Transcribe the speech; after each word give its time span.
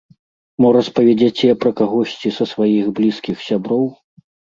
Мо 0.63 0.69
распаведзяце 0.77 1.47
пра 1.65 1.71
кагосьці 1.81 2.31
са 2.37 2.47
сваіх 2.53 2.87
блізкіх 3.01 3.45
сяброў? 3.49 3.85